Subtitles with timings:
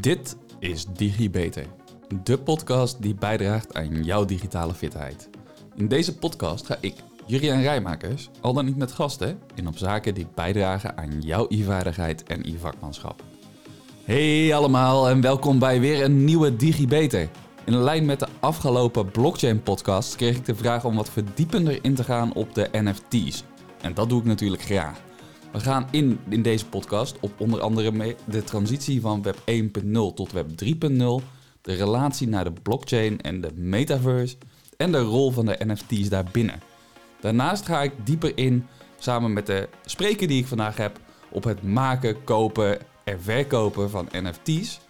[0.00, 1.66] Dit is DigiBeter,
[2.22, 5.28] de podcast die bijdraagt aan jouw digitale fitheid.
[5.74, 6.94] In deze podcast ga ik,
[7.26, 12.22] Juriaan Rijmakers, al dan niet met gasten, in op zaken die bijdragen aan jouw e-vaardigheid
[12.22, 13.22] en e-vakmanschap.
[14.04, 17.28] Hey allemaal en welkom bij weer een nieuwe DigiBeter.
[17.64, 21.94] In lijn met de afgelopen blockchain podcast kreeg ik de vraag om wat verdiepender in
[21.94, 23.44] te gaan op de NFT's.
[23.80, 25.00] En dat doe ik natuurlijk graag.
[25.52, 30.32] We gaan in, in deze podcast op onder andere de transitie van Web 1.0 tot
[30.32, 31.26] Web 3.0,
[31.60, 34.36] de relatie naar de blockchain en de metaverse
[34.76, 36.60] en de rol van de NFT's daarbinnen.
[37.20, 38.66] Daarnaast ga ik dieper in,
[38.98, 44.08] samen met de spreker die ik vandaag heb, op het maken, kopen en verkopen van
[44.12, 44.80] NFT's.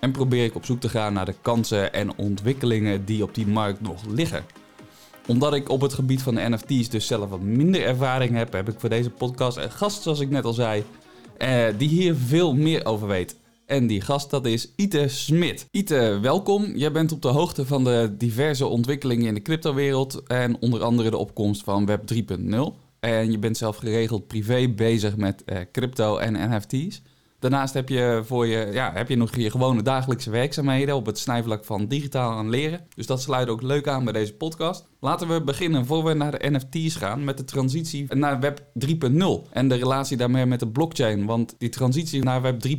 [0.00, 3.46] En probeer ik op zoek te gaan naar de kansen en ontwikkelingen die op die
[3.46, 4.44] markt nog liggen
[5.30, 8.68] omdat ik op het gebied van de NFT's dus zelf wat minder ervaring heb, heb
[8.68, 10.84] ik voor deze podcast een gast, zoals ik net al zei,
[11.36, 13.36] eh, die hier veel meer over weet.
[13.66, 15.66] En die gast, dat is Ite Smit.
[15.70, 16.76] Ite, welkom.
[16.76, 21.10] Jij bent op de hoogte van de diverse ontwikkelingen in de cryptowereld en onder andere
[21.10, 22.76] de opkomst van Web 3.0.
[23.00, 27.02] En je bent zelf geregeld privé bezig met eh, crypto en NFT's.
[27.40, 31.18] Daarnaast heb je, voor je, ja, heb je nog je gewone dagelijkse werkzaamheden op het
[31.18, 32.86] snijvlak van digitaal aan leren.
[32.94, 34.88] Dus dat sluit ook leuk aan bij deze podcast.
[35.00, 39.52] Laten we beginnen, voor we naar de NFT's gaan, met de transitie naar Web 3.0
[39.52, 41.26] en de relatie daarmee met de blockchain.
[41.26, 42.70] Want die transitie naar Web 3.0,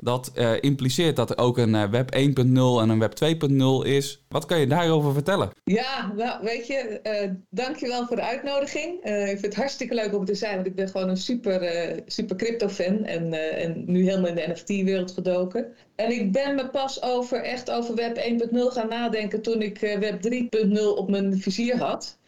[0.00, 2.42] dat uh, impliceert dat er ook een uh, Web 1.0
[2.80, 4.23] en een Web 2.0 is.
[4.34, 5.50] Wat kan je daarover vertellen?
[5.64, 9.04] Ja, nou weet je, uh, dankjewel voor de uitnodiging.
[9.04, 12.36] ik vind het hartstikke leuk om te zijn, want ik ben gewoon een super, super
[12.36, 15.74] crypto-fan en, en nu helemaal in de NFT-wereld gedoken.
[15.96, 20.20] En ik ben me pas over, echt over Web 1.0 gaan nadenken toen ik Web
[20.68, 22.18] 3.0 op mijn vizier had.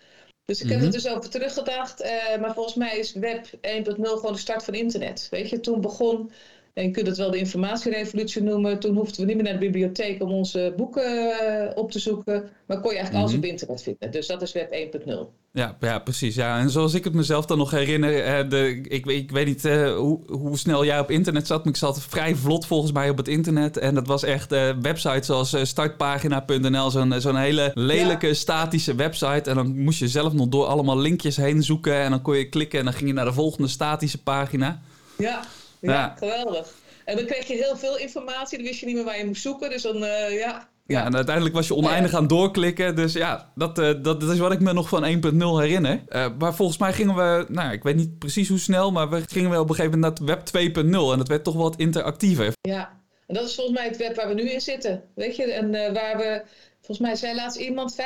[0.47, 0.93] Dus ik heb er mhm.
[0.93, 2.03] dus over teruggedacht.
[2.03, 5.29] Uh, maar volgens mij is Web 1.0 gewoon de start van internet.
[5.31, 6.31] Weet je, toen begon,
[6.77, 8.79] en je kunt het wel de informatierevolutie noemen.
[8.79, 12.49] Toen hoefden we niet meer naar de bibliotheek om onze boeken uh, op te zoeken.
[12.67, 13.45] Maar kon je eigenlijk alles mhm.
[13.45, 14.11] op internet vinden.
[14.11, 14.73] Dus dat is Web
[15.07, 15.13] 1.0.
[15.53, 16.35] Ja, ja, precies.
[16.35, 16.59] Ja.
[16.59, 19.97] En zoals ik het mezelf dan nog herinner, eh, de, ik, ik weet niet uh,
[19.97, 23.17] hoe, hoe snel jij op internet zat, maar ik zat vrij vlot volgens mij op
[23.17, 23.77] het internet.
[23.77, 29.51] En dat was echt uh, websites zoals startpagina.nl, zo'n zo'n hele lelijke statische website.
[29.51, 32.49] En dan moest je zelf nog door allemaal linkjes heen zoeken en dan kon je
[32.49, 34.81] klikken en dan ging je naar de volgende statische pagina.
[35.19, 35.43] Ja,
[35.87, 36.15] ja, ja.
[36.19, 36.73] geweldig.
[37.05, 39.43] En dan kreeg je heel veel informatie, dan wist je niet meer waar je moest
[39.43, 39.71] zoeken.
[39.71, 39.97] Dus dan,
[40.31, 42.97] ja, ja, en uiteindelijk was je oneindig aan doorklikken.
[42.97, 46.03] Dus ja, dat, uh, dat, is wat ik me nog van 1.0 herinner.
[46.09, 49.23] Uh, maar volgens mij gingen we, nou ik weet niet precies hoe snel, maar we
[49.29, 50.83] gingen wel op een gegeven moment naar Web 2.0.
[50.85, 52.53] En dat werd toch wat interactiever.
[52.61, 55.03] Ja, en dat is volgens mij het web waar we nu in zitten.
[55.15, 56.43] Weet je, en waar we,
[56.77, 57.97] volgens mij zei laatst iemand, 50%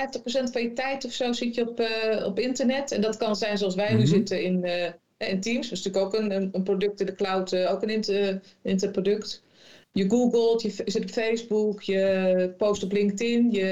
[0.52, 1.82] van je tijd of zo zit je op,
[2.24, 2.92] op internet.
[2.92, 4.06] En dat kan zijn zoals wij nu mhm.
[4.06, 4.64] zitten in,
[5.28, 5.68] in Teams.
[5.68, 9.42] Dat is natuurlijk ook een, een product in de cloud, ook een inter, interproduct.
[9.92, 13.64] Je googelt, je zit op Facebook, je post op LinkedIn, je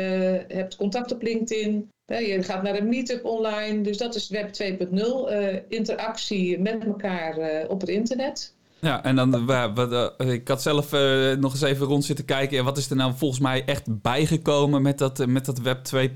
[0.49, 1.89] hebt contact op LinkedIn.
[2.07, 3.81] Je gaat naar een meetup online.
[3.81, 4.95] Dus dat is Web 2.0.
[4.95, 8.57] Uh, eh, interactie met elkaar uh, op het internet.
[8.81, 12.65] Ja, en dan, uh, ik had zelf uh, nog eens even rond zitten kijken.
[12.65, 16.11] wat is er nou volgens mij echt bijgekomen met dat, met dat Web 2.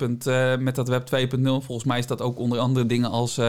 [0.59, 1.43] met dat Web 2.0?
[1.43, 3.41] Volgens mij is dat ook onder andere dingen als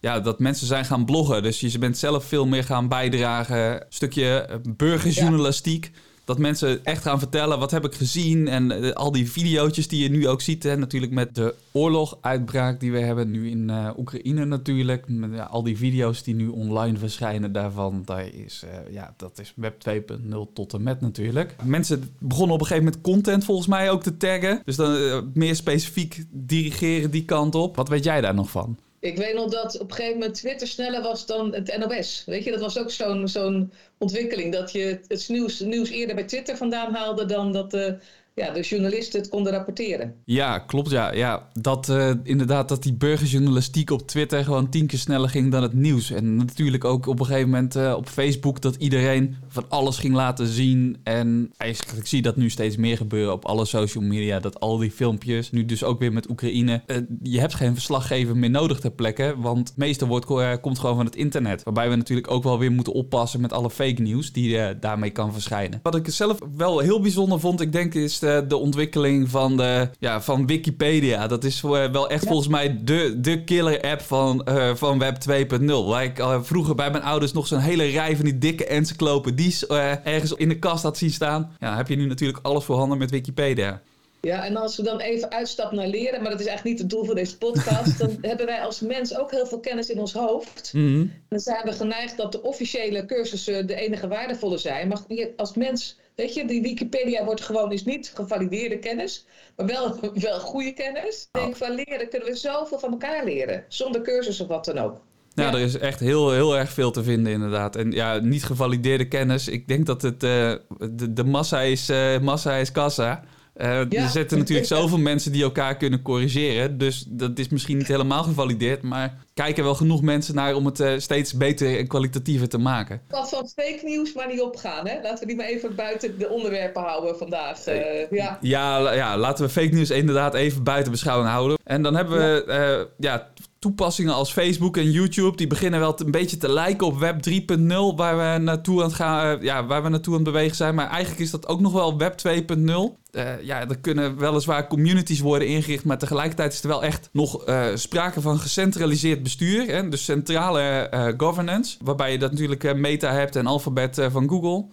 [0.00, 1.42] ja, dat mensen zijn gaan bloggen.
[1.42, 3.72] Dus je bent zelf veel meer gaan bijdragen.
[3.72, 5.92] Een stukje burgerjournalistiek.
[6.30, 8.48] Dat mensen echt gaan vertellen wat heb ik gezien.
[8.48, 10.62] En uh, al die video's die je nu ook ziet.
[10.62, 15.08] Hè, natuurlijk met de oorloguitbraak die we hebben nu in uh, Oekraïne natuurlijk.
[15.08, 18.02] Met, ja, al die video's die nu online verschijnen daarvan.
[18.04, 21.56] Daar is, uh, ja, dat is web 2.0 tot en met natuurlijk.
[21.64, 24.62] Mensen begonnen op een gegeven moment content volgens mij ook te taggen.
[24.64, 27.76] Dus dan meer specifiek dirigeren die kant op.
[27.76, 28.78] Wat weet jij daar nog van?
[29.00, 32.22] Ik weet nog dat op een gegeven moment Twitter sneller was dan het NOS.
[32.26, 34.52] Weet je, dat was ook zo'n ontwikkeling.
[34.52, 37.98] Dat je het nieuws, nieuws eerder bij Twitter vandaan haalde dan dat de
[38.40, 40.14] ja, de journalisten het konden rapporteren.
[40.24, 40.90] Ja, klopt.
[40.90, 41.48] Ja, ja.
[41.52, 45.72] Dat, uh, inderdaad, dat die burgerjournalistiek op Twitter gewoon tien keer sneller ging dan het
[45.72, 46.10] nieuws.
[46.10, 50.14] En natuurlijk ook op een gegeven moment uh, op Facebook dat iedereen van alles ging
[50.14, 50.96] laten zien.
[51.02, 54.40] En eigenlijk zie je dat nu steeds meer gebeuren op alle social media.
[54.40, 56.82] Dat al die filmpjes, nu dus ook weer met Oekraïne.
[56.86, 60.26] Uh, je hebt geen verslaggever meer nodig ter plekke, want het meeste wordt,
[60.60, 61.62] komt gewoon van het internet.
[61.62, 65.32] Waarbij we natuurlijk ook wel weer moeten oppassen met alle fake news die daarmee kan
[65.32, 65.80] verschijnen.
[65.82, 70.22] Wat ik zelf wel heel bijzonder vond, ik denk, is de ontwikkeling van, de, ja,
[70.22, 71.26] van Wikipedia.
[71.26, 75.16] Dat is wel echt volgens mij de, de killer app van, uh, van Web
[75.60, 75.64] 2.0.
[75.66, 79.64] Waar ik uh, vroeger bij mijn ouders nog zo'n hele rij van die dikke encyclopedies
[79.68, 81.56] uh, ergens in de kast had zien staan.
[81.60, 83.80] Ja, heb je nu natuurlijk alles voorhanden met Wikipedia.
[84.20, 86.90] Ja, en als we dan even uitstappen naar leren, maar dat is eigenlijk niet het
[86.98, 90.12] doel van deze podcast, dan hebben wij als mens ook heel veel kennis in ons
[90.12, 90.70] hoofd.
[90.72, 91.12] Mm -hmm.
[91.28, 94.88] Dan zijn we geneigd dat de officiële cursussen de enige waardevolle zijn.
[94.88, 95.00] Maar
[95.36, 99.26] als mens Weet je, die Wikipedia wordt gewoon is niet gevalideerde kennis,
[99.56, 101.28] maar wel, wel goede kennis.
[101.32, 104.78] Ik denk van leren kunnen we zoveel van elkaar leren, zonder cursus of wat dan
[104.78, 105.00] ook.
[105.34, 107.76] Ja, er is echt heel, heel erg veel te vinden inderdaad.
[107.76, 109.48] En ja, niet gevalideerde kennis.
[109.48, 110.54] Ik denk dat het, uh,
[110.90, 113.24] de, de massa, is, uh, massa is kassa.
[113.60, 116.78] Uh, Er zitten natuurlijk zoveel mensen die elkaar kunnen corrigeren.
[116.78, 118.82] Dus dat is misschien niet helemaal gevalideerd.
[118.82, 123.00] Maar kijken wel genoeg mensen naar om het uh, steeds beter en kwalitatiever te maken.
[123.08, 124.86] Wat van fake nieuws maar niet opgaan.
[124.86, 125.00] Hè?
[125.02, 127.66] Laten we die maar even buiten de onderwerpen houden vandaag.
[127.68, 128.38] Uh, ja.
[128.40, 131.58] Ja, ja, laten we fake nieuws inderdaad even buiten beschouwing houden.
[131.64, 133.30] En dan hebben we ja.
[133.60, 137.96] Toepassingen als Facebook en YouTube, die beginnen wel een beetje te lijken op Web 3.0,
[137.96, 140.74] waar we naartoe aan het gaan, ja, waar we naartoe aan het bewegen zijn.
[140.74, 142.64] Maar eigenlijk is dat ook nog wel Web 2.0.
[143.12, 147.48] Uh, ja, er kunnen weliswaar communities worden ingericht, maar tegelijkertijd is er wel echt nog
[147.48, 149.66] uh, sprake van gecentraliseerd bestuur.
[149.66, 149.88] Hè?
[149.88, 154.64] Dus centrale governance, waarbij je dat natuurlijk Meta hebt en Alphabet van Google.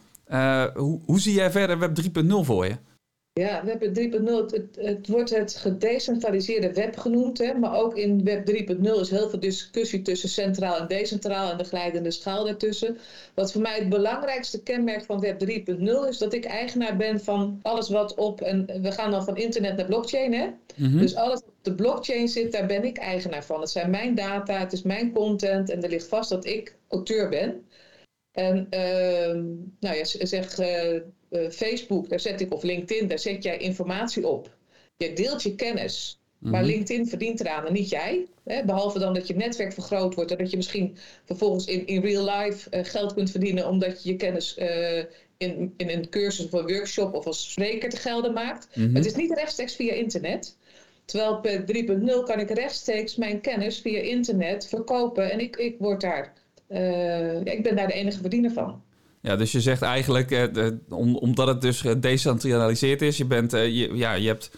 [0.76, 2.78] hoe, hoe zie jij verder Web 3.0 voor je?
[3.38, 7.38] Ja, Web 3.0, het, het, wordt het gedecentraliseerde web genoemd.
[7.38, 11.58] Hè, maar ook in Web 3.0 is heel veel discussie tussen centraal en decentraal en
[11.58, 12.98] de glijdende schaal daartussen.
[13.34, 17.60] Wat voor mij het belangrijkste kenmerk van Web 3.0 is dat ik eigenaar ben van
[17.62, 20.34] alles wat op, en we gaan dan van internet naar blockchain.
[20.34, 20.48] Hè?
[20.76, 21.00] Mm-hmm.
[21.00, 23.60] Dus alles wat op de blockchain zit, daar ben ik eigenaar van.
[23.60, 27.30] Het zijn mijn data, het is mijn content en er ligt vast dat ik auteur
[27.30, 27.66] ben.
[28.32, 29.44] En uh,
[29.80, 34.28] nou ja, zeg uh, uh, Facebook, daar zet ik, of LinkedIn, daar zet jij informatie
[34.28, 34.56] op.
[34.98, 36.20] Je deelt je kennis.
[36.38, 36.70] Maar mhm.
[36.70, 38.26] LinkedIn verdient eraan en niet jij.
[38.44, 38.64] Hè?
[38.64, 42.30] Behalve dan dat je netwerk vergroot wordt en dat je misschien vervolgens in, in real
[42.30, 44.98] life uh, geld kunt verdienen omdat je je kennis uh,
[45.38, 48.68] in, in een cursus of een workshop of als spreker te gelden maakt.
[48.76, 48.96] Mm -hmm.
[48.96, 50.58] Het is niet rechtstreeks via internet.
[51.06, 56.02] Terwijl per 3.0 kan ik rechtstreeks mijn kennis via internet verkopen en ik, ik word
[56.02, 56.34] daar,
[56.70, 58.84] uh, ik ben daar de enige verdiener van.
[59.22, 63.66] Ja, dus je zegt eigenlijk, eh, om, omdat het dus gedecentraliseerd is, je, bent, eh,
[63.66, 64.52] je, ja, je, hebt,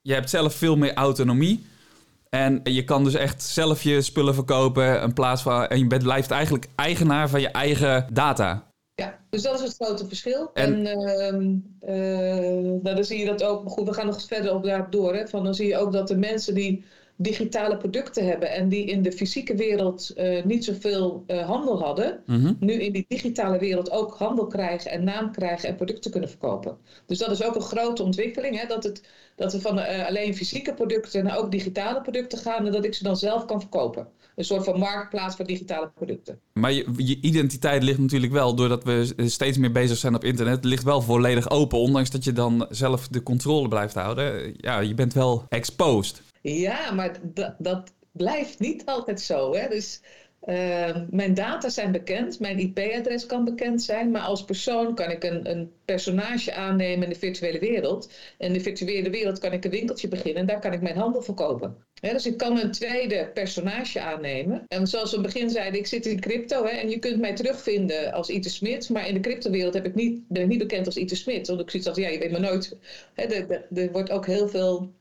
[0.00, 1.66] je hebt zelf veel meer autonomie.
[2.28, 5.66] En je kan dus echt zelf je spullen verkopen in plaats van.
[5.66, 8.66] En je bent, blijft eigenlijk eigenaar van je eigen data.
[8.94, 10.50] Ja, dus dat is het grote verschil.
[10.54, 13.68] En, en uh, nou, dan zie je dat ook.
[13.68, 15.14] Goed, we gaan nog verder op daarop door.
[15.14, 16.84] Hè, van dan zie je ook dat de mensen die
[17.16, 22.22] digitale producten hebben en die in de fysieke wereld uh, niet zoveel uh, handel hadden,
[22.26, 22.52] mhm.
[22.60, 26.76] nu in die digitale wereld ook handel krijgen en naam krijgen en producten kunnen verkopen.
[27.06, 29.02] Dus dat is ook een grote ontwikkeling, hè, dat, het,
[29.36, 32.94] dat we van uh, alleen fysieke producten naar ook digitale producten gaan en dat ik
[32.94, 34.08] ze dan zelf kan verkopen.
[34.36, 36.38] Een soort van marktplaats voor digitale producten.
[36.52, 40.64] Maar je, je identiteit ligt natuurlijk wel, doordat we steeds meer bezig zijn op internet,
[40.64, 44.54] ligt wel volledig open, ondanks dat je dan zelf de controle blijft houden.
[44.56, 46.22] Ja, je bent wel exposed.
[46.52, 47.20] Ja, maar
[47.58, 49.54] dat blijft niet altijd zo.
[49.54, 49.68] Hè?
[49.68, 50.00] Dus
[50.44, 55.24] uh, mijn data zijn bekend, mijn IP-adres kan bekend zijn, maar als persoon kan ik
[55.24, 58.12] een, een, personage aannemen in de virtuele wereld.
[58.38, 61.22] In de virtuele wereld kan ik een winkeltje beginnen en daar kan ik mijn handel
[61.22, 61.76] verkopen.
[62.00, 64.64] Hè, dus ik kan een tweede personage aannemen.
[64.68, 67.20] En zoals we in het begin zeiden, ik zit in crypto hè, en je kunt
[67.20, 69.94] mij terugvinden als Ite Smit, maar in de cryptowereld ben ik
[70.48, 71.46] niet bekend als Ite Smit.
[71.46, 72.76] Want ik zie dat, ja, je weet maar nooit.
[73.14, 74.92] Er wordt ook heel veel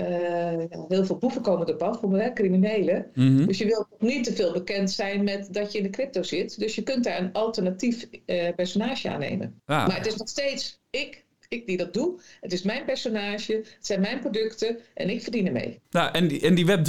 [0.00, 3.06] uh, heel veel boeven komen op af, hè, criminelen.
[3.14, 6.22] Mm Dus je wilt niet te veel bekend zijn met dat je in de crypto
[6.22, 6.58] zit.
[6.58, 9.60] Dus je kunt daar een alternatief uh, personage aannemen.
[9.64, 9.86] Ah.
[9.86, 12.20] Maar het is nog steeds ik, ik die dat doe.
[12.40, 15.80] Het is mijn personage, het zijn mijn producten en ik verdien ermee.
[15.90, 16.86] Nou, en die, en die Web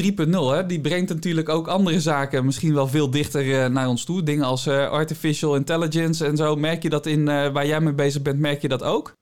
[0.62, 4.24] 3.0, die brengt natuurlijk ook andere zaken misschien wel veel dichter uh, naar ons toe.
[4.24, 6.55] Dingen als artificial intelligence en zo.
[6.55, 9.17] Merk je dat in waar jij mee bezig bent, merk je dat ook?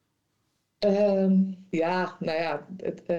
[0.86, 3.18] Um, ja, nou ja, het, uh,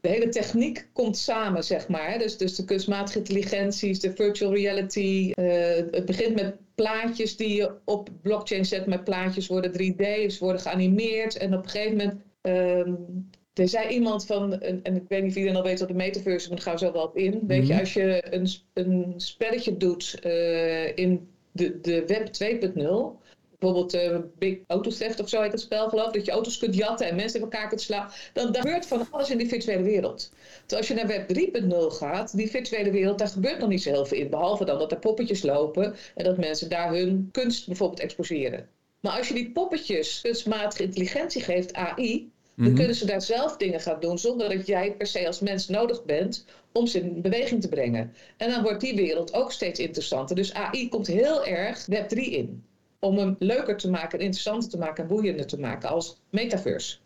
[0.00, 2.18] de hele techniek komt samen, zeg maar.
[2.18, 5.32] Dus, dus de kunstmatige intelligenties, de virtual reality.
[5.34, 8.86] Uh, het begint met plaatjes die je op blockchain zet.
[8.86, 11.36] Met plaatjes worden 3D, ze worden geanimeerd.
[11.36, 12.20] En op een gegeven moment.
[12.42, 15.88] Um, er zei iemand van, en, en, ik weet niet of iedereen al weet wat
[15.88, 17.38] de metaverse, maar daar gaan we zo wel op in.
[17.40, 17.46] Mm.
[17.46, 17.80] Weet je, mhm.
[17.80, 22.28] als je een, een spelletje doet uh, in de, de web
[22.76, 23.25] 2.0
[23.58, 26.74] bijvoorbeeld uh, Big Auto Theft of zo heet het spel geloof dat je auto's kunt
[26.74, 28.10] jatten en mensen in elkaar kunt slaan.
[28.32, 30.30] Dan, gebeurt van alles in die virtuele wereld.
[30.66, 33.90] Terwijl als je naar web 3.0 gaat, die virtuele wereld, daar gebeurt nog niet zo
[33.90, 34.30] heel veel in.
[34.30, 38.68] Behalve dan dat er poppetjes lopen en dat mensen daar hun kunst bijvoorbeeld exposeren.
[39.00, 42.74] Maar als je die poppetjes kunstmatige intelligentie geeft, AI, dan mhm.
[42.74, 46.04] kunnen ze daar zelf dingen gaan doen zonder dat jij per se als mens nodig
[46.04, 48.14] bent om ze in beweging te brengen.
[48.36, 50.36] En dan wordt die wereld ook steeds interessanter.
[50.36, 52.64] Dus AI komt heel erg Web 3 in
[53.00, 56.96] om hem leuker te maken, interessanter te maken en boeiender te maken als metaverse.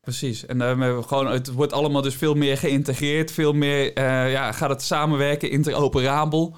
[0.00, 0.46] Precies.
[0.46, 4.70] En uh, gewoon, het wordt allemaal dus veel meer geïntegreerd, veel meer uh, ja, gaat
[4.70, 6.56] het samenwerken, interoperabel.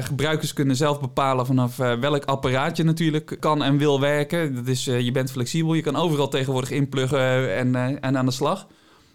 [0.00, 4.54] gebruikers kunnen zelf bepalen vanaf welk apparaat je natuurlijk kan en wil werken.
[4.54, 8.66] Dat is, je bent flexibel, je kan overal tegenwoordig inpluggen en, en aan de slag.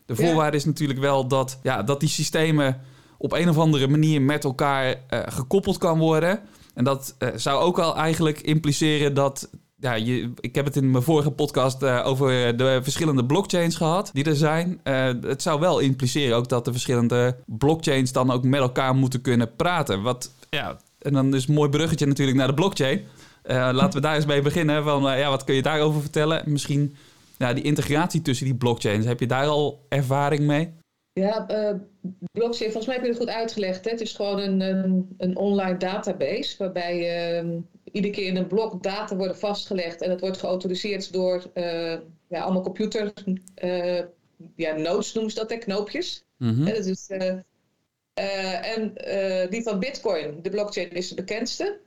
[0.05, 2.81] De voorwaarde is natuurlijk wel dat, ja, dat die systemen
[3.17, 6.39] op een of andere manier met elkaar gekoppeld kan worden.
[6.77, 11.03] En dat zou ook al eigenlijk impliceren dat ja, je, ik heb het in mijn
[11.03, 14.79] vorige podcast uh, over de verschillende blockchains gehad die er zijn.
[14.83, 19.21] Uh, het zou wel impliceren ook dat de verschillende blockchains dan ook met elkaar moeten
[19.21, 20.01] kunnen praten.
[20.01, 23.01] Wat, ja, en dan is een mooi bruggetje natuurlijk naar de blockchain.
[23.47, 24.83] Laten we daar eens mee beginnen.
[24.83, 26.43] Van, ja, wat kun je daarover vertellen?
[26.45, 26.95] Misschien
[27.37, 29.05] ja, die integratie tussen die blockchains.
[29.05, 30.73] Heb je daar al ervaring mee?
[31.17, 31.45] Ja,
[32.31, 33.85] blockchain, volgens mij heb je het goed uitgelegd.
[33.85, 33.91] Hè?
[33.91, 38.83] Het is gewoon een, een, een online database waarbij je iedere keer in een blok
[38.83, 41.97] data worden vastgelegd en dat wordt geautoriseerd door uh,
[42.27, 43.13] ja, allemaal computer
[43.63, 44.01] uh,
[44.55, 46.25] ja, nodes noemen ze dat, hè, knoopjes.
[46.37, 47.09] Mm dat is,
[48.61, 48.93] en
[49.49, 51.79] die van Bitcoin, de blockchain, is de bekendste.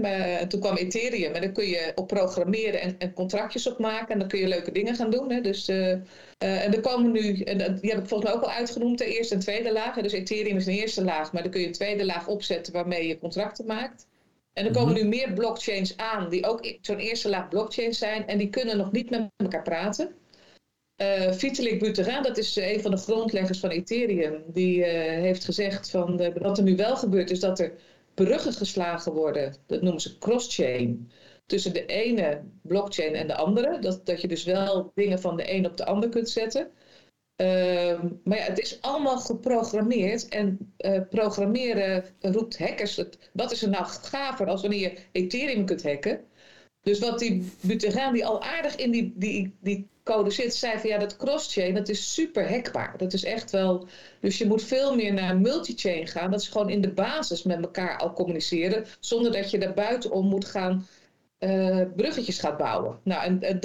[0.00, 4.08] Maar toen kwam Ethereum en dan kun je op programmeren en, en, contractjes op maken.
[4.08, 5.32] En dan kun je leuke dingen gaan doen.
[5.32, 5.40] Hè.
[5.40, 6.04] Dus, en
[6.38, 9.40] er komen nu, en die heb ik volgens mij ook al uitgenoemd, de eerste en
[9.40, 9.94] tweede laag.
[9.94, 13.06] Dus Ethereum is een eerste laag, maar dan kun je een tweede laag opzetten waarmee
[13.06, 14.06] je contracten maakt.
[14.52, 15.02] En er komen mhm.
[15.02, 18.92] nu meer blockchains aan die ook zo'n eerste laag blockchains zijn en die kunnen nog
[18.92, 20.14] niet met elkaar praten.
[21.02, 26.32] Uh, Vitalik Buterin, dat is een van de grondleggers van Ethereum, die heeft gezegd van
[26.38, 27.72] wat er nu wel gebeurt is dat er
[28.24, 31.10] bruggen geslagen worden, dat noemen ze cross-chain,
[31.46, 33.78] tussen de ene blockchain en de andere.
[33.78, 36.70] Dat, dat je dus wel dingen van de een op de ander kunt zetten.
[37.36, 43.02] Ehm, maar ja, het is allemaal geprogrammeerd en uh, programmeren roept hackers.
[43.32, 46.24] Wat is er nou gaver als wanneer je Ethereum kunt hacken?
[46.80, 50.88] Dus wat die Buterin, die al aardig in die, die, die code zit, zei van
[50.88, 52.94] ja, dat cross-chain, dat is super hackbaar.
[52.96, 53.86] Dat is echt wel.
[54.20, 56.30] Dus je moet veel meer naar multi-chain gaan.
[56.30, 60.26] Dat is gewoon in de basis met elkaar al communiceren, zonder dat je daar buitenom
[60.26, 60.86] moet gaan
[61.38, 62.98] uh, bruggetjes gaat bouwen.
[63.02, 63.60] Nou, en,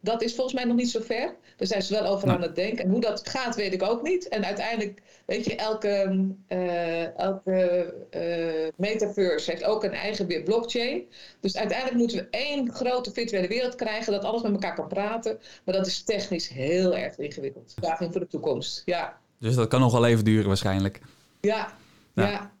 [0.00, 1.36] dat is volgens mij nog niet zo ver.
[1.56, 2.84] Daar zijn ze wel over aan het denken.
[2.84, 4.28] En hoe dat gaat, weet ik ook niet.
[4.28, 11.04] En uiteindelijk, weet je, elke, uh, elke uh, metaverse heeft ook een eigen blockchain.
[11.40, 15.38] Dus uiteindelijk moeten we één grote virtuele wereld krijgen dat alles met elkaar kan praten.
[15.64, 17.74] Maar dat is technisch heel erg ingewikkeld.
[17.80, 19.18] Daging voor de toekomst, ja.
[19.38, 21.00] Dus dat kan nog wel even duren waarschijnlijk.
[21.40, 21.72] Ja,
[22.14, 22.28] ja.
[22.30, 22.52] Ja,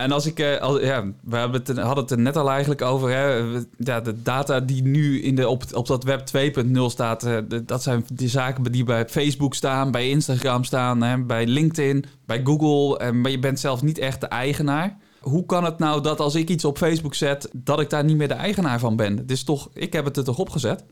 [0.00, 3.10] en als ik, uh, ja, we het, hadden het er net al eigenlijk over.
[3.10, 3.36] Hè,
[3.78, 6.22] ja, de data die nu in de, op, op dat web
[6.66, 11.18] 2.0 staat, uh, dat zijn die zaken die bij Facebook staan, bij Instagram staan, hè,
[11.18, 12.98] bij LinkedIn, bij Google.
[12.98, 14.98] En, maar je bent zelf niet echt de eigenaar.
[15.20, 18.16] Hoe kan het nou dat als ik iets op Facebook zet, dat ik daar niet
[18.16, 19.16] meer de eigenaar van ben?
[19.16, 20.84] Het is toch, ik heb het er toch opgezet?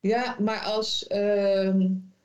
[0.00, 1.06] Ja, maar als.
[1.08, 1.74] Uh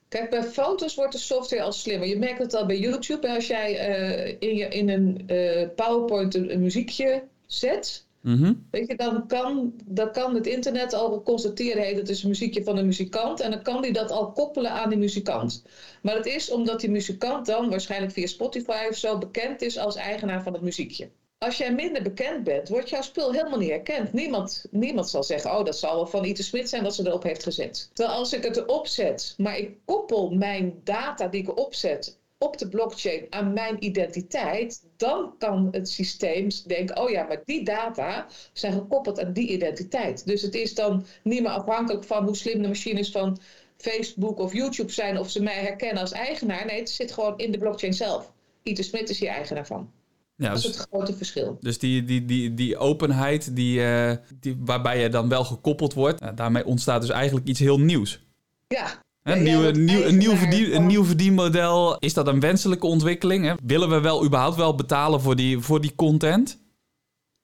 [0.10, 2.08] Kijk, bij foto's wordt de software al slimmer.
[2.08, 3.30] Je merkt het al bij YouTube.
[3.30, 8.54] Als jij uh, in, je, in een uh, PowerPoint een, muziekje zet, mhm.
[8.72, 12.64] weet je, dan, kan, dan kan het internet al constateren: hey, dat is een muziekje
[12.64, 13.40] van een muzikant.
[13.40, 15.64] En dan kan die dat al koppelen aan die muzikant.
[16.02, 19.96] Maar het is omdat die muzikant dan waarschijnlijk via Spotify of zo bekend is als
[19.96, 24.14] eigenaar van het muziekje als jij minder bekend bent, wordt jouw spul helemaal niet herkend.
[24.14, 27.24] Niemand, niemand zal zeggen, oh, dat zal wel van Ite Smit zijn dat ze erop
[27.24, 27.90] heeft gezet.
[27.94, 32.58] Terwijl als ik het erop zet, maar ik koppel mijn data die ik opzet op
[32.58, 38.28] de blockchain aan mijn identiteit, dan kan het systeem denken, oh ja, maar die data
[38.54, 40.26] zijn gekoppeld aan die identiteit.
[40.26, 43.40] Dus het is dan niet meer afhankelijk van hoe slim de machines van
[43.78, 46.66] Facebook of YouTube zijn of ze mij herkennen als eigenaar.
[46.66, 48.32] Nee, het zit gewoon in de blockchain zelf.
[48.64, 49.99] Ite Smit is hier eigenaar van.
[50.40, 51.58] Ja, dat is dus- het grote verschil.
[51.60, 56.38] Dus die, die, die, die openheid die, uh, die, waarbij je dan wel gekoppeld wordt,
[56.38, 58.26] daarmee ontstaat dus eigenlijk iets heel nieuws.
[58.68, 59.04] Ja.
[59.24, 63.46] Een, nieuw, een, nieuw, een, nieuw verdien, een nieuw verdienmodel, is dat een wenselijke ontwikkeling?
[63.46, 63.54] Hè?
[63.64, 66.60] Willen we wel überhaupt wel betalen voor die, voor die content?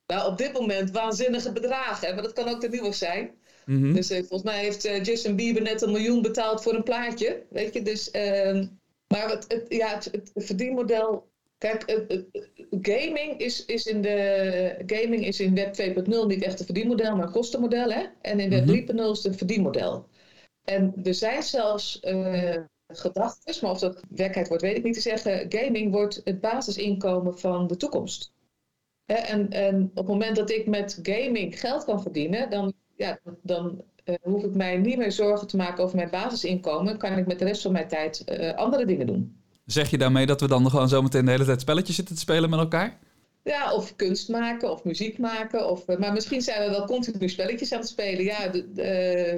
[0.06, 3.30] Nou, op dit moment waanzinnige bedragen, maar dat kan ook te nieuw zijn.
[3.64, 3.94] Mm -hmm.
[3.94, 7.42] Dus uh, volgens mij heeft uh, Justin Bieber net een miljoen betaald voor een plaatje.
[7.50, 8.08] Weet je, dus.
[8.12, 8.64] Uh,
[9.08, 12.06] maar het, het, ja, het, het verdienmodel Kijk,
[12.70, 17.26] gaming is, is in de gaming is in Web 2.0 niet echt een verdienmodel, maar
[17.26, 17.90] een kostenmodel.
[17.90, 18.06] Hè?
[18.20, 19.10] En in Web 3.0 mhm.
[19.10, 20.08] is het een verdienmodel.
[20.64, 25.00] En er zijn zelfs uh, gedachten, maar of dat werkelijkheid wordt, weet ik niet te
[25.00, 25.46] zeggen.
[25.48, 28.32] Gaming wordt het basisinkomen van de toekomst.
[29.04, 33.84] En, en op het moment dat ik met gaming geld kan verdienen, dan, ja, dan
[34.04, 36.98] uh, hoef ik mij niet meer zorgen te maken over mijn basisinkomen.
[36.98, 39.44] Kan ik met de rest van mijn tijd uh, andere dingen doen.
[39.66, 42.50] Zeg je daarmee dat we dan gewoon zometeen de hele tijd spelletjes zitten te spelen
[42.50, 42.98] met elkaar?
[43.42, 45.70] Ja, of kunst maken of muziek maken.
[45.70, 48.24] Of, maar misschien zijn we wel continu spelletjes aan het spelen.
[48.24, 48.52] Ja,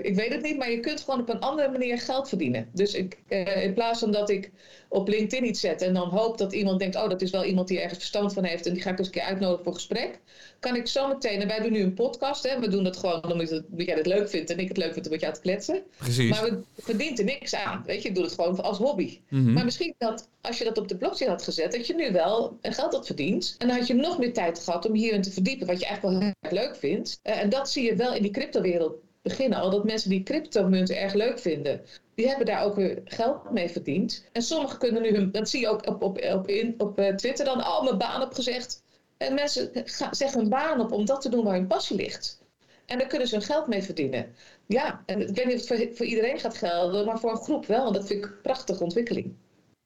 [0.02, 2.68] ik weet het niet, maar je kunt gewoon op een andere manier geld verdienen.
[2.73, 3.18] Dus ik,
[3.62, 4.50] in plaats van dat ik
[4.88, 7.68] op LinkedIn iets zet en dan hoop dat iemand denkt: oh, dat is wel iemand
[7.68, 10.21] die ergens verstand van heeft en die ga ik eens een keer uitnodigen voor gesprek.
[10.61, 13.33] Kan ik zo meteen, en wij doen nu een podcast, hè, we doen dat gewoon
[13.33, 15.83] omdat jij het leuk vindt en ik het leuk vind om met jou te kletsen.
[15.97, 16.30] Precies.
[16.30, 17.83] Maar we verdient er niks aan.
[17.87, 19.21] Weet je, ik doe het gewoon als hobby.
[19.28, 19.52] Mhm.
[19.52, 22.59] Maar misschien dat als je dat op de blockchain had gezet, dat je nu wel
[22.62, 23.54] geld had verdiend.
[23.59, 26.18] En dan had je nog meer tijd gehad om hierin te verdiepen, wat je eigenlijk
[26.18, 27.21] wel heel erg leuk vindt.
[27.23, 31.00] Uh, en dat zie je wel in die cryptowereld beginnen al, dat mensen die cryptomunten
[31.00, 31.80] erg leuk vinden
[32.18, 34.25] die hebben daar ook weer geld mee verdiend.
[34.32, 37.14] En sommigen kunnen nu hun, dat zie je ook op, op, op, in, op uh,
[37.14, 38.82] Twitter dan, al oh, mijn baan opgezegd.
[39.16, 39.70] En mensen
[40.10, 42.42] zeggen hun baan op om dat te doen waar hun passie ligt.
[42.87, 44.26] En daar kunnen ze hun geld mee verdienen.
[44.66, 47.37] Ja, en ik weet niet of het voor, voor iedereen gaat gelden, maar voor een
[47.37, 47.87] groep wel.
[47.87, 49.34] En dat vind ik een prachtige ontwikkeling.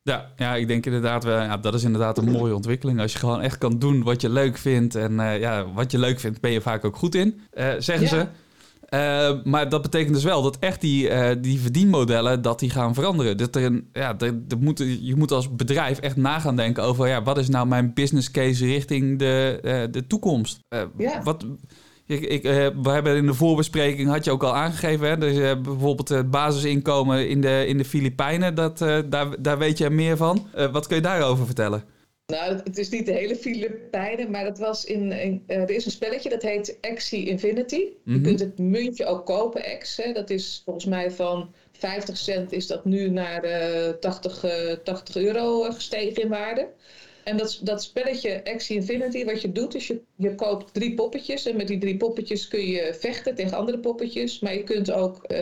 [0.03, 3.01] Ja, ja, ik denk inderdaad wel, ja, dat is inderdaad een mooie ontwikkeling.
[3.01, 4.95] Als je gewoon echt kan doen wat je leuk vindt.
[4.95, 8.09] En uh, ja, wat je leuk vindt, ben je vaak ook goed in, uh, zeggen
[8.09, 8.27] ze.
[8.95, 12.95] Uh, maar dat betekent dus wel dat echt die, uh, die verdienmodellen dat die gaan
[12.95, 13.37] veranderen.
[13.37, 16.83] Dat er een, ja, er, er moet, je moet als bedrijf echt na gaan denken
[16.83, 20.61] over ja, wat is nou mijn business case richting de, uh, de toekomst.
[21.25, 21.47] Wat,
[22.07, 22.43] ik, ik,
[22.83, 27.29] we hebben in de voorbespreking had je ook al aangegeven, hè, dus, bijvoorbeeld het basisinkomen
[27.29, 30.47] in de, in de Filipijnen, dat, daar, daar weet je meer van.
[30.73, 31.85] wat kun je daarover vertellen?
[32.27, 35.85] Nou, het is niet de hele Filipijnen, maar dat was in, in uh, er is
[35.85, 37.77] een spelletje dat heet Axie Infinity.
[37.77, 38.23] Je mhm.
[38.23, 39.97] kunt het muntje ook kopen, X.
[39.97, 40.13] Hè.
[40.13, 45.17] Dat is volgens mij van 50 cent is dat nu naar uh, 80, uh, 80
[45.17, 46.69] euro gestegen in waarde.
[47.25, 51.47] En dat, dat spelletje Axie Infinity, wat je doet, is je, je koopt drie poppetjes.
[51.47, 54.41] En met die drie poppetjes kun je vechten tegen andere poppetjes.
[54.41, 55.39] Maar je kunt ook uh,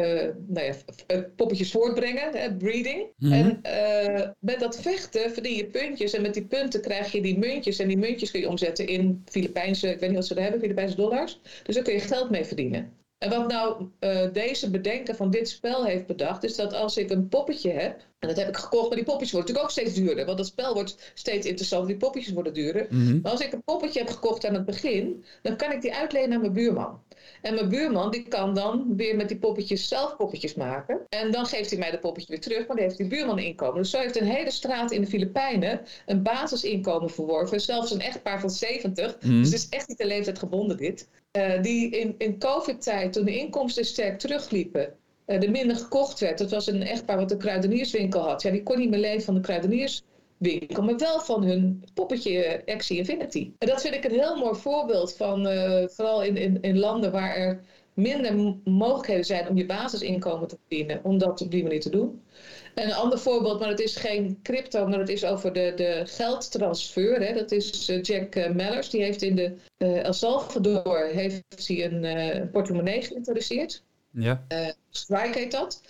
[0.47, 0.75] nou ja,
[1.07, 3.07] eh, poppetjes voortbrengen, hè, breeding.
[3.17, 3.33] Mhm.
[3.33, 6.13] En uh, met dat vechten verdien je puntjes.
[6.13, 7.79] En met die punten krijg je die muntjes.
[7.79, 10.61] En die muntjes kun je omzetten in Filipijnse, ik weet niet wat ze er hebben,
[10.61, 11.41] Filipijnse dollars.
[11.63, 12.99] Dus daar kun je geld mee verdienen.
[13.19, 17.11] En wat nou uh, deze bedenker van dit spel heeft bedacht, is dat als ik
[17.11, 20.07] een poppetje heb, en dat heb ik gekocht, maar die poppetjes worden natuurlijk ook steeds
[20.07, 22.87] duurder, want dat spel wordt steeds interessanter, die poppetjes worden duurder.
[22.91, 23.21] Mhm.
[23.21, 26.33] Maar als ik een poppetje heb gekocht aan het begin, dan kan ik die uitlenen
[26.33, 27.03] aan mijn buurman.
[27.43, 31.01] En mijn buurman die kan dan weer met die poppetjes zelf poppetjes maken.
[31.09, 33.45] En dan geeft hij mij de poppetje weer terug, maar dan heeft die buurman een
[33.45, 33.77] inkomen.
[33.77, 37.61] Dus zo heeft een hele straat in de Filipijnen een basisinkomen verworven.
[37.61, 39.17] Zelfs een echtpaar van 70.
[39.21, 39.39] Mhm.
[39.43, 41.09] Dus het is echt niet de leeftijd gebonden dit.
[41.37, 44.95] Uh, die in, in COVID-tijd, toen de inkomsten sterk terugliepen,
[45.39, 46.39] er minder gekocht werd.
[46.39, 48.43] Dat was een echtpaar wat een kruidenierswinkel had.
[48.43, 52.99] Ja, die kon niet meer leven van de kruidenierswinkel, maar wel van hun poppetje Axie
[52.99, 53.51] Infinity.
[53.59, 55.43] En dat vind ik een heel mooi voorbeeld van,
[55.91, 57.61] vooral in, in, in landen waar er
[57.95, 62.23] minder mogelijkheden zijn om je basisinkomen te verdienen, om dat op die manier te doen.
[62.75, 67.21] een ander voorbeeld, maar het is geen crypto, maar het is over de, de geldtransfer.
[67.21, 67.35] Hè.
[67.35, 73.83] Dat is Jack Mellers, die heeft in de El Salvador heeft hij een portemonnee geïntroduceerd.
[74.11, 74.45] Ja.
[74.91, 75.83] Strike heet dat.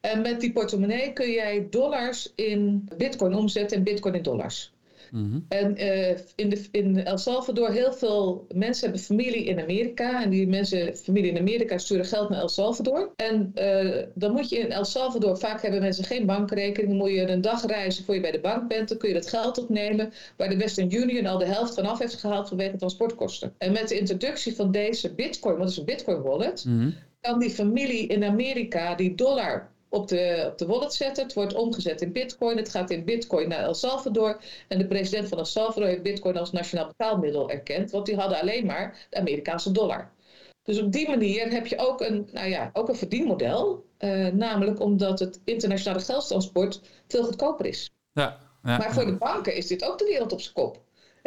[0.00, 4.72] En met die portemonnee kun jij dollars in bitcoin omzetten en bitcoin in dollars.
[5.10, 5.38] Mhm.
[5.48, 10.22] En uh, in, de, in El Salvador, heel veel mensen hebben familie in Amerika.
[10.22, 13.12] En die mensen, familie in Amerika, sturen geld naar El Salvador.
[13.16, 16.98] En uh, dan moet je in El Salvador, vaak hebben mensen geen bankrekening.
[16.98, 18.88] moet je een dag reizen voor je bij de bank bent.
[18.88, 20.12] Dan kun je dat geld opnemen.
[20.36, 23.54] Waar de Western Union al de helft vanaf heeft gehaald vanwege transportkosten.
[23.58, 26.94] En met de introductie van deze bitcoin, wat is een bitcoin wallet, mm
[27.28, 31.24] kan die familie in Amerika die dollar op de, op de wallet zetten.
[31.24, 32.56] Het wordt omgezet in bitcoin.
[32.56, 34.40] Het gaat in bitcoin naar El Salvador.
[34.68, 37.90] En de president van El Salvador heeft bitcoin als nationaal betaalmiddel erkend.
[37.90, 40.10] Want die hadden alleen maar de Amerikaanse dollar.
[40.62, 43.86] Dus op die manier heb je ook een, nou ja, ook een verdienmodel.
[43.98, 47.90] Uh, namelijk omdat het internationale geldtransport veel goedkoper is.
[48.12, 50.80] Ja, ja, maar voor de banken is dit ook de wereld op zijn kop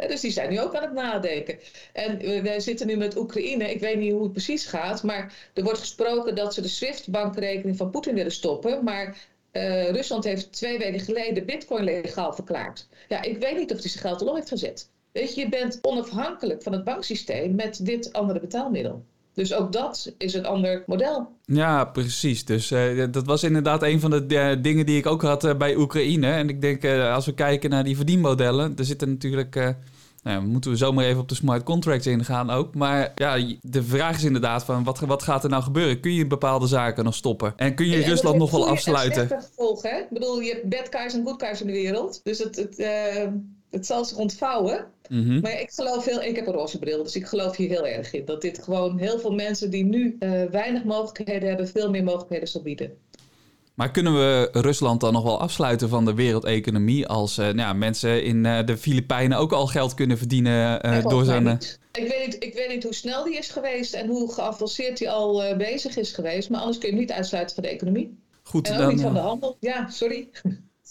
[0.08, 1.58] dus die zijn nu ook aan het nadenken.
[1.92, 3.70] En wij zitten nu met Oekraïne.
[3.70, 5.02] Ik weet niet hoe het precies gaat.
[5.02, 8.84] Maar er wordt gesproken dat ze de SWIFT-bankrekening van Poetin willen stoppen.
[8.84, 9.16] Maar
[9.52, 12.88] uh, Rusland heeft twee weken geleden Bitcoin legaal verklaard.
[13.08, 14.88] Ja, ik weet niet of hij zijn geld al heeft gezet.
[15.12, 19.04] Weet je, je bent onafhankelijk van het banksysteem met dit andere betaalmiddel.
[19.34, 21.28] Dus ook dat is een ander model.
[21.44, 22.44] Ja, precies.
[22.44, 25.76] Dus uh, dat was inderdaad een van de dingen die ik ook had uh, bij
[25.76, 26.30] Oekraïne.
[26.30, 29.74] En ik denk, als we kijken naar die verdienmodellen, er zitten natuurlijk
[30.22, 32.74] nou, moeten we zomaar even op de smart contracts ingaan ook.
[32.74, 36.00] Maar ja, de vraag is inderdaad van wat, wat gaat er nou gebeuren?
[36.00, 37.52] Kun je bepaalde zaken nog stoppen?
[37.56, 39.28] En kun je ja, Rusland nog wel afsluiten?
[39.28, 39.98] Gevolg, hè?
[39.98, 42.20] Ik bedoel, je hebt bad guys en good guys in de wereld.
[42.22, 43.32] Dus het, het, uh,
[43.70, 44.86] het zal zich ontvouwen.
[45.08, 47.86] Mm Maar ik geloof heel, ik heb een roze bril, dus ik geloof hier heel
[47.86, 48.24] erg in.
[48.24, 52.48] Dat dit gewoon heel veel mensen die nu uh, weinig mogelijkheden hebben, veel meer mogelijkheden
[52.48, 52.92] zal bieden.
[53.74, 58.24] Maar kunnen we Rusland dan nog wel afsluiten van de wereldeconomie als uh, nou, mensen
[58.24, 61.48] in uh, de Filipijnen ook al geld kunnen verdienen uh, door zo'n.
[61.48, 65.10] Ik, weet niet, ik weet niet hoe snel die is geweest en hoe geavanceerd die
[65.10, 68.18] al bezig is geweest, maar anders kun je hem niet uitsluiten van de economie.
[68.42, 69.56] Goed, en ook dan, niet van de handel.
[69.60, 70.28] Ja, sorry.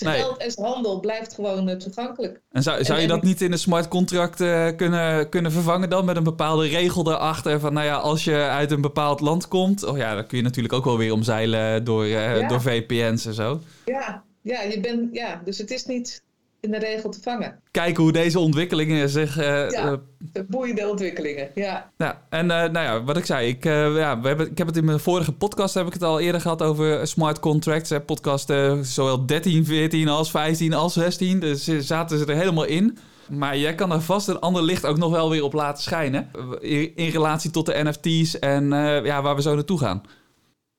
[0.02, 2.42] Geld en handel blijft gewoon toegankelijk.
[2.52, 4.36] En zou, zou je dat niet in een smart contract
[4.76, 7.60] kunnen, kunnen vervangen dan met een bepaalde regel daarachter?
[7.60, 10.44] Van nou ja, als je uit een bepaald land komt, oh ja, dan kun je
[10.44, 12.08] natuurlijk ook wel weer omzeilen door,
[12.48, 13.60] door VPN's en zo.
[13.86, 16.24] Ja, ja, je bent, ja, dus het is niet
[16.62, 17.60] in de regel te vangen.
[17.71, 19.38] Kijken hoe deze ontwikkelingen zich...
[19.38, 19.91] Uh, ja,
[20.34, 21.91] uh, boeiende ontwikkelingen, ja.
[21.97, 24.78] ja en uh, nou ja, wat ik zei, ik, ja, we hebben, ik heb het
[24.78, 27.89] in mijn vorige podcast heb ik het al eerder gehad over smart contracts.
[27.89, 32.97] Hè, podcast zowel 13, 14 als 15 als 16, dus zaten ze er helemaal in.
[33.30, 36.32] Maar jij kan er vast een ander licht ook nog wel weer op laten schijnen.
[36.60, 38.69] In, in relatie tot de NFT's en
[39.04, 40.02] ja, waar we zo naartoe gaan.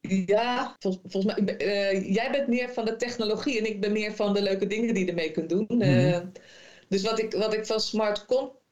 [0.09, 1.57] Ja, volgens mij.
[1.59, 4.95] Uh, jij bent meer van de technologie en ik ben meer van de leuke dingen
[4.95, 5.67] die je ermee kunt doen.
[5.69, 6.19] Uh,
[6.89, 8.25] dus wat ik, wat ik van smart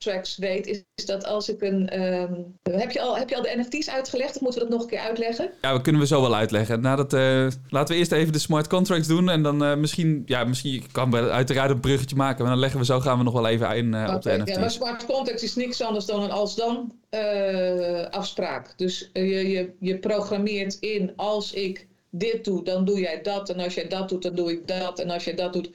[0.04, 2.02] contracts weet, is, is dat als ik een.
[2.02, 4.82] Um, heb, je al, heb je al de NFT's uitgelegd of moeten we dat nog
[4.82, 5.50] een keer uitleggen?
[5.60, 6.80] Ja, we kunnen we zo wel uitleggen.
[6.80, 10.22] Nadat, uh, laten we eerst even de smart contracts doen en dan misschien.
[10.26, 13.24] Ja, misschien kan we uiteraard een bruggetje maken, maar dan leggen we zo gaan we
[13.24, 14.54] nog wel even in okay, op de NFT's.
[14.54, 18.72] Ja, maar smart contracts is niks anders dan een als-dan uh, afspraak.
[18.76, 23.50] Dus je, je, je programmeert in als ik dit doe, dan doe jij dat.
[23.50, 24.98] En als jij dat doet, dan doe ik dat.
[24.98, 25.70] En als jij dat doet.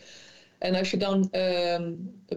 [0.59, 1.87] En als je dan uh,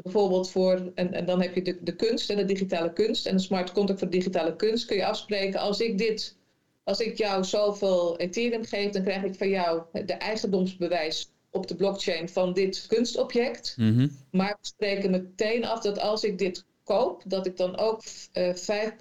[0.03, 3.37] bijvoorbeeld voor, en, en dan heb je de, de kunst, en de digitale kunst en
[3.37, 6.37] de smart contract voor digitale kunst, kun je afspreken als ik dit,
[6.85, 11.77] als ik jou zoveel Ethereum geef, dan krijg ik van jou de eigendomsbewijs op de
[11.77, 13.75] blockchain van dit kunstobject.
[13.77, 14.11] Mm -hmm.
[14.31, 18.03] Maar we spreken meteen af dat als ik dit koop, dat ik dan ook
[18.33, 18.93] uh, eh,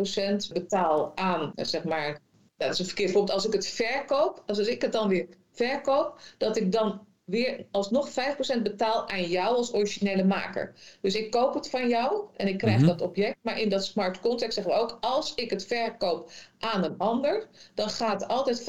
[0.49, 2.19] 5% betaal aan, uh, zeg maar,
[2.57, 6.19] dat is een verkeerd voorbeeld, als ik het verkoop, als ik het dan weer verkoop,
[6.37, 10.73] dat ik dan weer alsnog 5% betaal aan jou als originele maker.
[11.01, 12.87] Dus ik koop het van jou en ik krijg mhm.
[12.87, 13.37] dat object.
[13.41, 17.47] Maar in dat smart contract zeggen we ook, als ik het verkoop aan een ander,
[17.73, 18.61] dan gaat altijd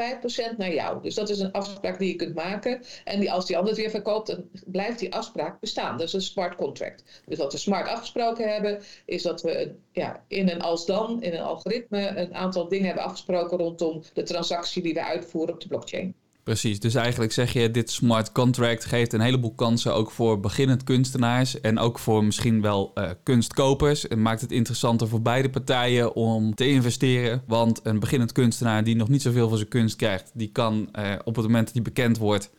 [0.54, 1.02] 5% naar jou.
[1.02, 2.82] Dus dat is een afspraak die je kunt maken.
[3.04, 5.98] En die, als die ander het weer verkoopt, dan blijft die afspraak bestaan.
[5.98, 7.22] Dat is een smart contract.
[7.26, 11.34] Dus wat we smart afgesproken hebben, is dat we ja, in een als dan, in
[11.34, 15.68] een algoritme, een aantal dingen hebben afgesproken rondom de transactie die we uitvoeren op de
[15.68, 16.14] blockchain.
[16.48, 20.84] Precies, dus eigenlijk zeg je, dit smart contract geeft een heleboel kansen ook voor beginnend
[20.84, 24.02] kunstenaars en ook voor misschien wel uh, kunstkopers.
[24.02, 28.96] Het maakt het interessanter voor beide partijen om te investeren, want een beginnend kunstenaar die
[28.96, 31.82] nog niet zoveel van zijn kunst krijgt, die kan uh, op het moment dat hij
[31.82, 32.50] bekend wordt,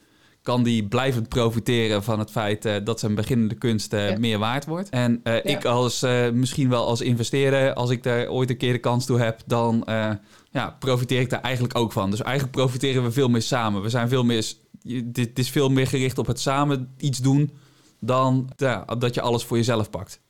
[0.42, 4.66] kan die blijvend profiteren van het feit uh, dat zijn beginnende kunst uh, meer waard
[4.66, 4.90] wordt.
[4.90, 5.44] En uh, ja.
[5.44, 9.20] ik als misschien wel als investeerder, als ik daar ooit een keer de kans toe
[9.20, 9.84] heb, dan
[10.52, 12.12] ja, profiteer ik daar eigenlijk ook van.
[12.12, 13.82] Dus eigenlijk profiteren we veel meer samen.
[13.82, 14.54] We zijn veel meer,
[15.06, 17.52] dit is veel meer gericht op het samen iets doen
[18.00, 20.22] dan ja, dat je alles voor jezelf pakt.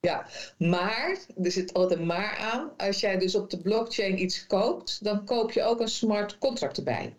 [0.00, 0.26] Ja,
[0.58, 2.70] maar, er zit altijd een maar aan.
[2.76, 6.76] Als jij dus op de blockchain iets koopt, dan koop je ook een smart contract
[6.76, 7.16] erbij.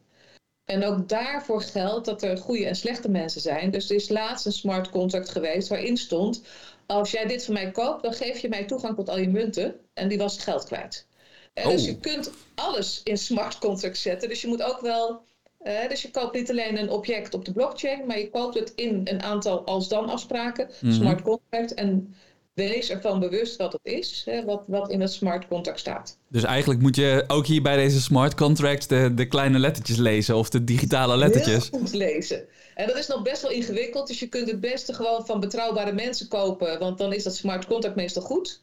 [0.69, 3.71] En ook daarvoor geldt dat er goede en slechte mensen zijn.
[3.71, 6.41] Dus er is laatst een smart contract geweest waarin stond:
[6.85, 9.75] als jij dit van mij koopt, dan geef je mij toegang tot al je munten.
[9.93, 11.07] En die was het geld kwijt.
[11.53, 11.87] Dus oh.
[11.87, 14.29] je kunt alles in smart contracts zetten.
[14.29, 15.21] Dus je moet ook wel.
[15.63, 18.73] Uh, dus je koopt niet alleen een object op de blockchain, maar je koopt het
[18.75, 21.73] in een aantal als-dan afspraken, mm smart contract.
[21.73, 22.15] En
[22.59, 26.17] wees ervan bewust wat het is, hè, wat, wat in het smart contract staat.
[26.27, 30.35] Dus eigenlijk moet je ook hier bij deze smart contracts de, de kleine lettertjes lezen
[30.35, 31.69] of de digitale lettertjes.
[31.69, 32.47] Heel goed lezen.
[32.75, 35.93] En dat is nog best wel ingewikkeld, dus je kunt het beste gewoon van betrouwbare
[35.93, 38.61] mensen kopen, want dan is dat smart contract meestal goed.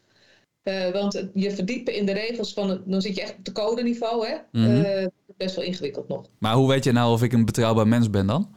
[0.63, 3.53] Uh, want je verdiepen in de regels van het, dan zit je echt op de
[3.53, 4.27] codeniveau.
[4.27, 4.37] Hè?
[4.53, 5.11] Mm -hmm.
[5.37, 6.27] best wel ingewikkeld nog.
[6.39, 8.55] Maar hoe weet je nou of ik een betrouwbaar mens ben dan?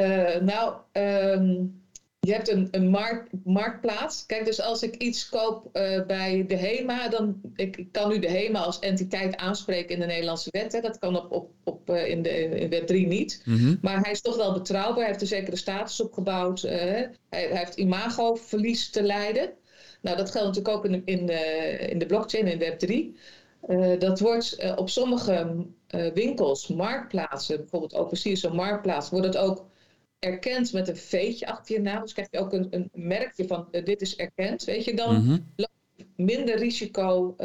[0.00, 1.83] Uh, nou, um,
[2.24, 4.26] je hebt een, een markt, marktplaats.
[4.26, 5.68] Kijk, dus als ik iets koop
[6.06, 10.06] bij de HEMA, dan ik, ik, kan nu de HEMA als entiteit aanspreken in de
[10.06, 10.72] Nederlandse wet.
[10.72, 10.80] Hè?
[10.80, 13.42] Dat kan op, op, op, in, de, in wet 3 niet.
[13.44, 13.78] Mm -hmm.
[13.82, 14.98] Maar hij is toch wel betrouwbaar.
[14.98, 16.60] Hij heeft een zekere status opgebouwd.
[16.60, 19.52] hij, hij heeft imagoverlies te lijden.
[20.00, 21.28] Nou, dat geldt natuurlijk ook in, in,
[21.90, 23.22] in de blockchain, in Web3.
[23.68, 25.66] Uh, eh, dat wordt uh, op sommige
[26.14, 29.66] winkels, marktplaatsen, bijvoorbeeld OpenSea is zo'n marktplaats, wordt het ook
[30.24, 32.02] erkend met een veetje achter je naam.
[32.02, 34.64] Dus krijg je ook een, een merkje van dit is erkend.
[34.64, 35.46] Weet je, dan mm
[36.16, 37.36] minder risico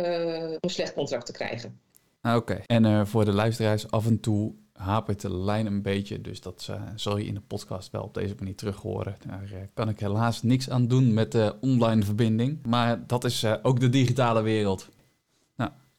[0.60, 1.80] om slecht contract te krijgen.
[2.22, 6.22] Ah, oké, en voor de luisteraars af en toe hapert de lijn een beetje.
[6.22, 9.16] Dus dat uh, zal je in de podcast wel op deze manier terug horen.
[9.28, 12.66] Daar uh, kan ik helaas niks aan doen met de online verbinding.
[12.66, 14.90] Maar dat is uh, ook de digitale wereld.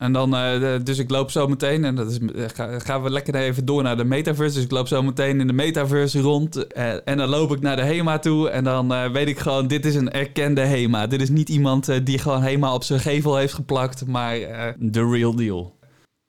[0.01, 3.35] En dan, uh, dus ik loop zo meteen, en dat is, ga, gaan we lekker
[3.35, 4.55] even door naar de metaverse.
[4.55, 6.67] Dus ik loop zo meteen in de metaverse rond.
[7.05, 8.51] en dan loop ik naar de HEMA toe.
[8.51, 11.07] En dan weet ik gewoon, dit is een erkende HEMA.
[11.07, 14.39] Dit is niet iemand die gewoon HEMA op zijn gevel heeft geplakt, maar
[14.79, 15.79] de real deal.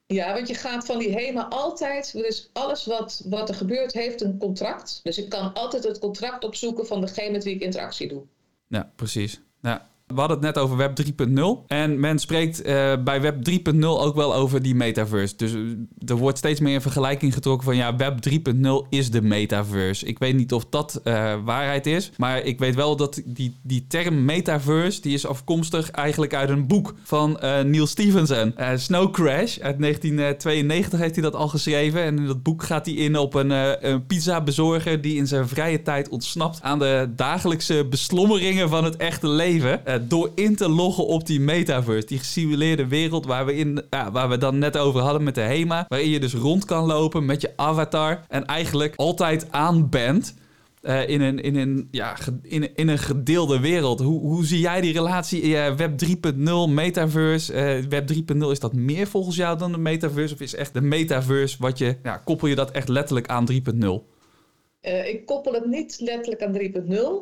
[0.05, 4.21] Ja, want je gaat van die HEMA altijd, dus alles wat, wat er gebeurt heeft
[4.21, 4.99] een contract.
[5.03, 8.21] Dus ik kan altijd het contract opzoeken van degene met wie ik interactie doe.
[8.67, 9.41] Ja, precies.
[9.61, 11.67] Ja, we hadden het net over Web 3.0.
[11.67, 15.35] En men spreekt uh, bij Web 3.0 ook wel over die metaverse.
[15.35, 15.59] Dus eh,
[16.05, 20.05] er wordt steeds meer een vergelijking getrokken van ja, Web 3.0 is de metaverse.
[20.05, 22.11] Ik weet niet of dat uh, waarheid is.
[22.17, 26.67] Maar ik weet wel dat die, die term metaverse, die is afkomstig eigenlijk uit een
[26.67, 28.53] boek van Neil Stephenson.
[28.75, 32.03] Snow Crash uit 1992 heeft hij dat al geschreven.
[32.03, 33.49] En in dat boek gaat hij in op een,
[33.89, 38.95] een pizza bezorger die in zijn vrije tijd ontsnapt aan de dagelijkse beslommeringen van het
[38.97, 42.07] echte leven door in te loggen op die metaverse.
[42.07, 45.41] Die gesimuleerde wereld waar we, in, ja, waar we dan net over hadden met de
[45.41, 45.85] HEMA.
[45.87, 48.25] Waarin je dus rond kan lopen met je avatar.
[48.27, 50.35] En eigenlijk altijd aan bent.
[50.81, 53.99] Uh, in, een, in, een, ja, in, een gedeelde wereld.
[53.99, 57.53] Hoe, hoe zie jij die relatie uh, Web 3.0, metaverse?
[57.53, 60.33] Uh, Web 3.0, is dat meer volgens jou dan de metaverse?
[60.33, 61.95] Of is echt de metaverse wat je...
[62.03, 63.59] Ja, koppel je dat echt letterlijk aan 3.0?
[65.05, 66.57] ik koppel het niet letterlijk aan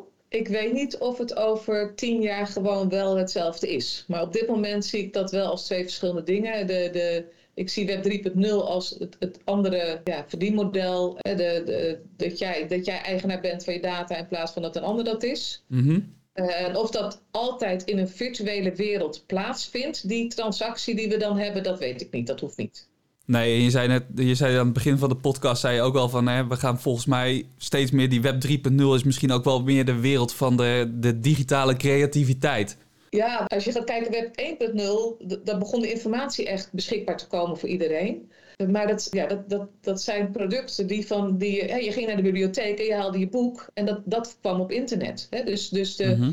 [0.06, 4.04] 3.0 ik weet niet of het over tien jaar gewoon wel hetzelfde is.
[4.08, 6.66] Maar op dit moment zie ik dat wel als twee verschillende dingen.
[6.66, 11.16] De, de, ik zie Web 3.0 als het, het andere ja, verdienmodel.
[11.22, 14.76] De, de, dat, jij, dat jij eigenaar bent van je data in plaats van dat
[14.76, 15.64] een ander dat is.
[15.66, 16.00] Mhm.
[16.32, 21.38] Eh, en of dat altijd in een virtuele wereld plaatsvindt, die transactie die we dan
[21.38, 22.26] hebben, dat weet ik niet.
[22.26, 22.89] Dat hoeft niet.
[23.30, 25.96] Nee, je zei net, je zei aan het begin van de podcast, zei je ook
[25.96, 28.50] al van, hè, we gaan volgens mij steeds meer die Web 3.0
[28.94, 32.76] is misschien ook wel meer de wereld van de, de digitale creativiteit.
[33.10, 34.58] Ja, als je gaat kijken Web
[35.26, 38.30] 1.0, dan begon de informatie echt beschikbaar te komen voor iedereen.
[38.68, 42.16] Maar dat, ja, dat, dat, dat zijn producten die van, die, hè, je ging naar
[42.16, 45.26] de bibliotheek en je haalde je boek en dat, dat kwam op internet.
[45.30, 45.44] Hè?
[45.44, 46.30] Dus, dus de, mhm.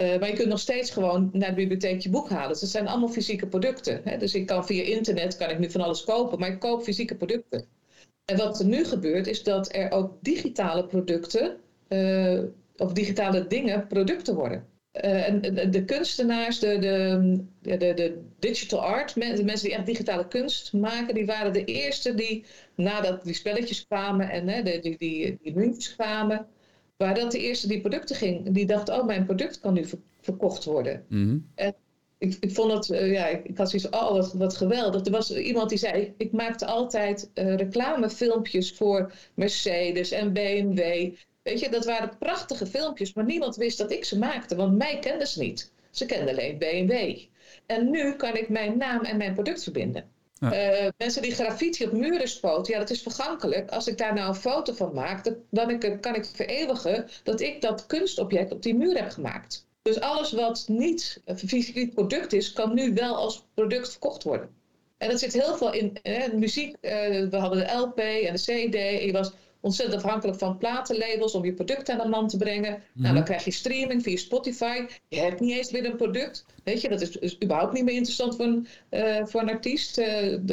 [0.00, 2.48] Uh, maar je kunt nog steeds gewoon naar de bibliotheek je boek halen.
[2.48, 4.00] Dus het zijn allemaal fysieke producten.
[4.04, 4.16] Hè?
[4.16, 7.14] Dus ik kan via internet kan ik nu van alles kopen, maar ik koop fysieke
[7.14, 7.64] producten.
[8.24, 11.56] En wat er nu gebeurt, is dat er ook digitale producten
[11.88, 12.42] uh,
[12.76, 14.66] of digitale dingen producten worden.
[15.04, 19.86] Uh, en de, de, kunstenaars, de, de, de, de digital art, de mensen die echt
[19.86, 24.96] digitale kunst maken, die waren de eerste die nadat die spelletjes kwamen en hè, die,
[24.96, 26.46] die, die muntjes kwamen,
[27.00, 29.84] Waar dat de eerste die producten ging, die dacht, oh, mijn product kan nu
[30.20, 31.04] verkocht worden.
[31.08, 31.38] Mhm.
[31.54, 31.74] En
[32.18, 35.04] ik, ik vond het, uh, ja, ik, had zoiets oh, wat, wat geweldig.
[35.04, 41.10] Er was iemand die zei, ik maakte altijd uh, reclamefilmpjes voor Mercedes en BMW.
[41.42, 44.98] Weet je, dat waren prachtige filmpjes, maar niemand wist dat ik ze maakte, want mij
[44.98, 45.72] kenden ze niet.
[45.90, 47.18] Ze kenden alleen BMW.
[47.66, 50.04] En nu kan ik mijn naam en mijn product verbinden.
[50.40, 53.70] Eh, mensen die graffiti op muren spoten, ja, dat is vergankelijk.
[53.70, 57.86] Als ik daar nou een foto van maak, dan kan ik vereeuwigen dat ik dat
[57.86, 59.66] kunstobject op die muur heb gemaakt.
[59.82, 64.50] Dus alles wat niet een fysiek product is, kan nu wel als product verkocht worden.
[64.98, 65.98] En dat zit heel veel in
[66.34, 66.76] muziek.
[66.80, 66.90] Uh,
[67.30, 68.74] we hadden de LP en de CD.
[68.74, 72.70] En je was ontzettend afhankelijk van platenlabels om je product aan de man te brengen.
[72.70, 73.24] Nou, dan mhm.
[73.24, 74.86] krijg je streaming via Spotify.
[75.08, 76.44] Je hebt niet eens meer een product.
[76.64, 79.98] Weet je, dat is, is überhaupt niet meer interessant voor een, uh, voor een artiest.
[79.98, 80.06] Uh,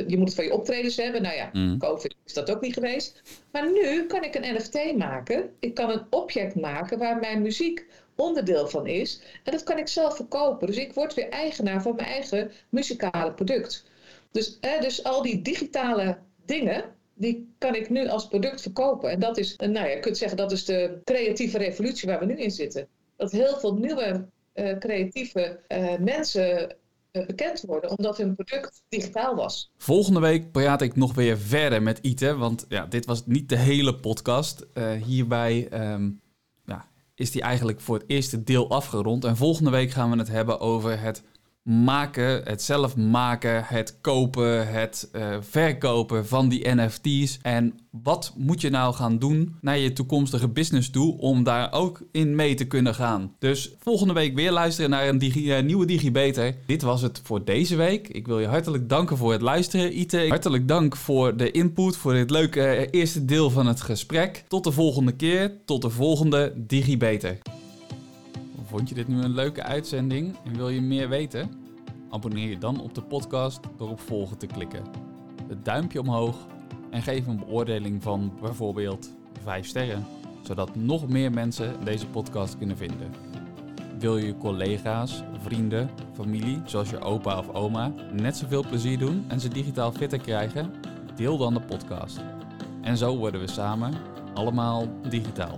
[0.08, 1.22] je moet het van je optredens hebben.
[1.22, 1.78] Nou ja, mm.
[1.78, 3.22] COVID is dat ook niet geweest.
[3.52, 5.50] Maar nu kan ik een NFT maken.
[5.60, 9.22] Ik kan een object maken waar mijn muziek onderdeel van is.
[9.44, 10.68] En dat kan ik zelf verkopen.
[10.68, 13.86] Dus ik word weer eigenaar van mijn eigen muzikale product.
[14.32, 16.84] Dus, eh, dus al die digitale dingen,
[17.18, 19.10] die kan ik nu als product verkopen.
[19.10, 22.26] En dat is, nou ja, je kunt zeggen dat is de creatieve revolutie waar we
[22.26, 22.88] nu in zitten.
[23.16, 26.76] Dat heel veel nieuwe uh, creatieve uh, mensen
[27.12, 29.72] bekend worden, omdat hun product digitaal was.
[29.78, 33.58] Volgende week praat ik nog weer verder met Ite, want ja, dit was niet de
[33.58, 34.66] hele podcast.
[35.06, 36.22] hierbij um,
[36.66, 39.24] ja, is die eigenlijk voor het eerste deel afgerond.
[39.24, 41.24] En volgende week gaan we het hebben over het
[41.68, 47.40] maken, het zelf maken, het kopen, het uh, verkopen van die NFT's.
[47.42, 52.02] En wat moet je nou gaan doen naar je toekomstige business toe om daar ook
[52.12, 53.36] in mee te kunnen gaan?
[53.40, 56.56] Dus volgende week weer luisteren naar een digi uh, nieuwe DigiBeter.
[56.66, 58.08] Dit was het voor deze week.
[58.08, 60.26] Ik wil je hartelijk danken voor het luisteren, Ite.
[60.28, 64.44] Hartelijk dank voor de input, voor dit leuke uh, eerste deel van het gesprek.
[64.48, 67.38] Tot de volgende keer, tot de volgende DigiBeter.
[68.78, 71.52] Vond je dit nu een leuke uitzending en wil je meer weten?
[72.10, 74.84] Abonneer je dan op de podcast door op volgen te klikken.
[75.48, 76.36] Het duimpje omhoog
[76.90, 79.14] en geef een beoordeling van bijvoorbeeld
[79.44, 80.06] 5 sterren,
[80.42, 83.12] zodat nog meer mensen deze podcast kunnen vinden.
[84.00, 89.40] Wil je collega's, vrienden, familie, zoals je opa of oma, net zoveel plezier doen en
[89.40, 90.74] ze digitaal fitter krijgen?
[91.16, 92.20] Deel dan de podcast.
[92.82, 93.94] En zo worden we samen
[94.34, 95.58] allemaal digitaal.